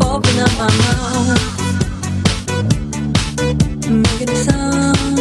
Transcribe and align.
Open 0.00 0.38
up 0.38 0.52
my 0.56 0.70
mouth. 0.78 1.42
Making 3.88 4.30
a 4.30 4.36
sound. 4.36 5.18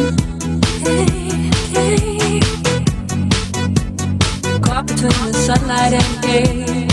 Caught 4.61 4.85
between 4.85 5.19
the 5.25 5.33
sunlight 5.33 5.93
and 5.93 6.21
day. 6.21 6.86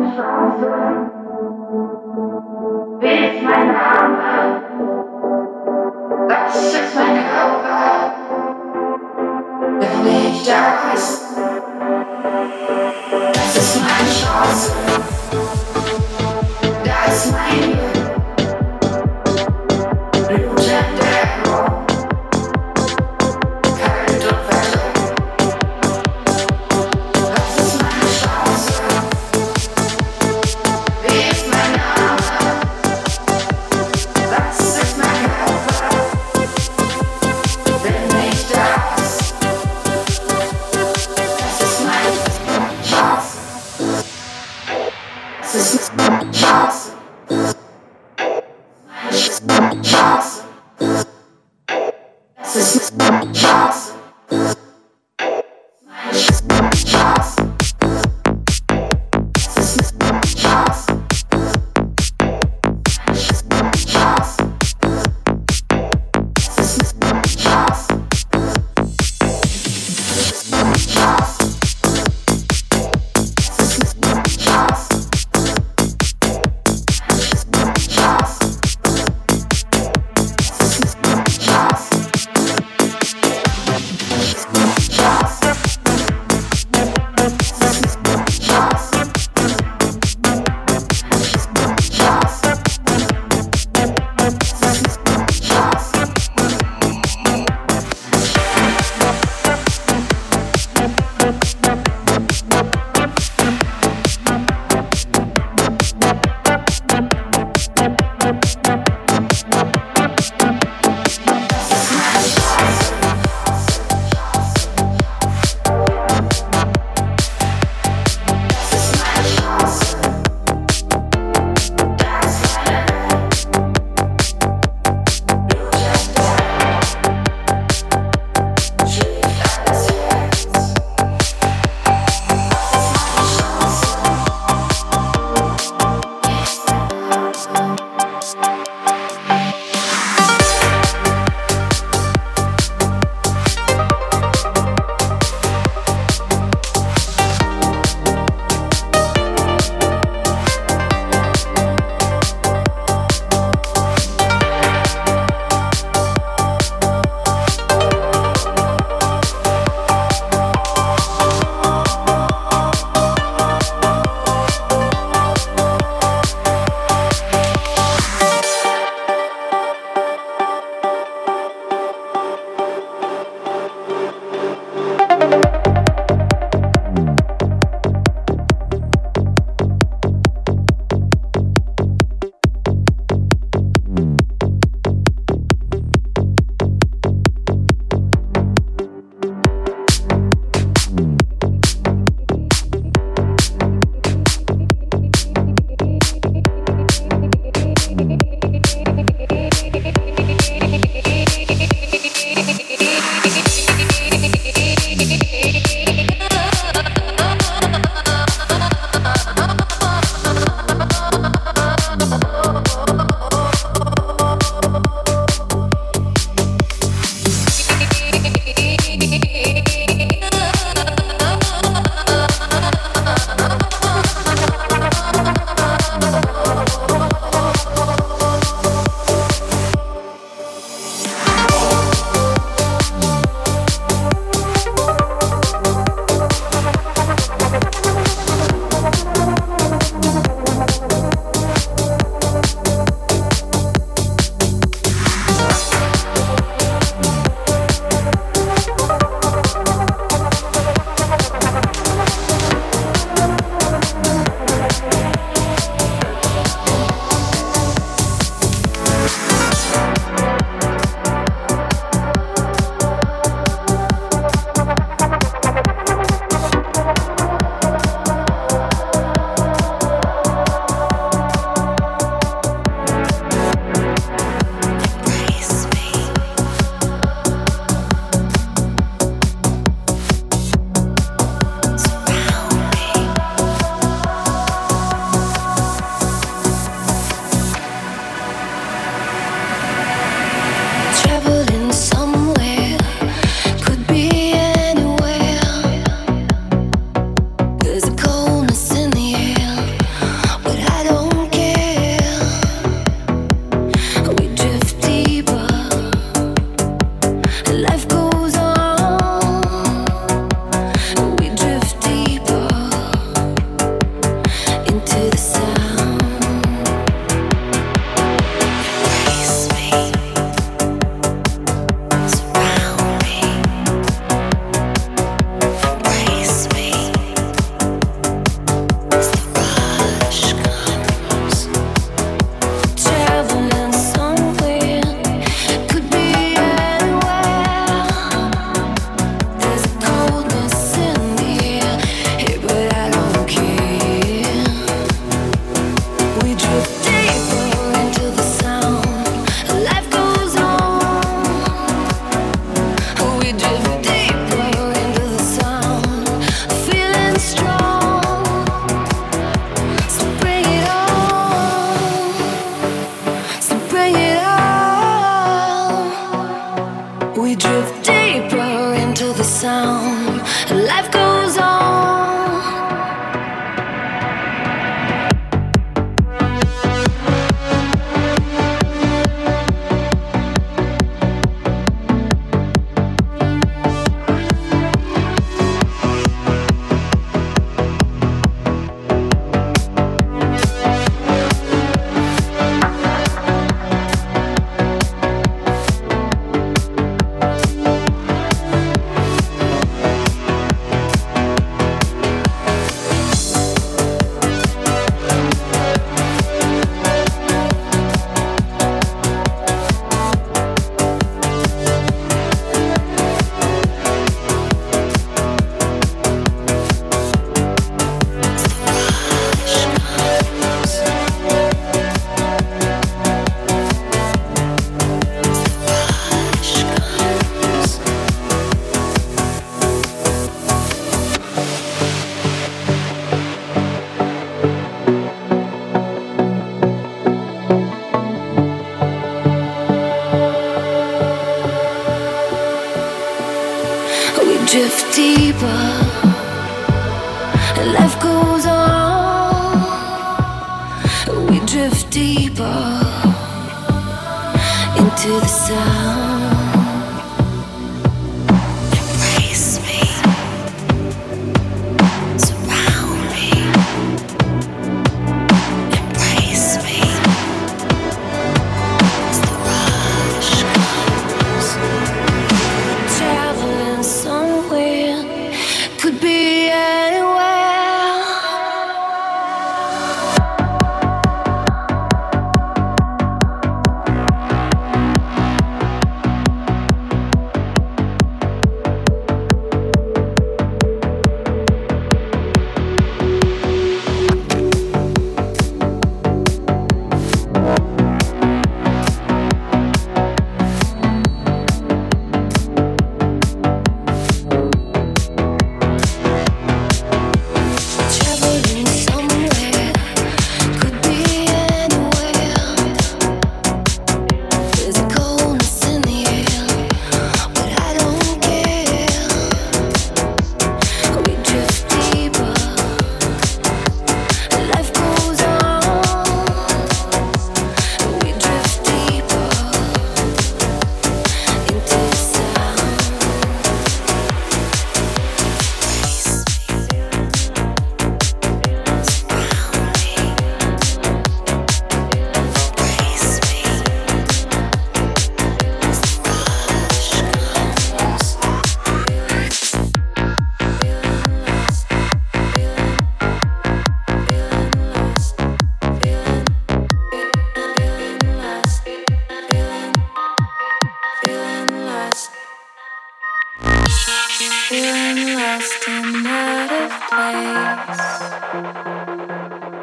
Traumstraße. 0.00 1.10
Wie 3.00 3.06
ist 3.06 3.42
mein 3.42 3.66
Name? 3.72 4.62
Das 6.28 6.56
ist 6.56 6.94
mein 6.94 7.16
Körper. 7.16 8.14
Wenn 10.02 10.32
ich 10.32 10.42
da 10.46 10.94
ist, 10.94 11.36
das 13.34 13.56
ist 13.56 13.80
meine 13.82 14.10
Straße. 14.10 14.89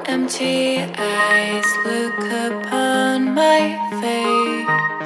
empty 0.08 0.78
eyes 0.98 1.66
look 1.86 2.18
upon 2.32 3.34
my 3.36 3.78
face. 4.02 4.97